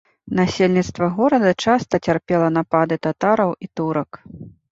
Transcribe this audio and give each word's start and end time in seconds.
Насельніцтва 0.37 1.09
горада 1.17 1.51
часта 1.65 1.95
цярпела 2.09 2.47
напады 2.57 2.95
татараў 3.09 3.51
і 3.67 3.71
турак. 3.81 4.09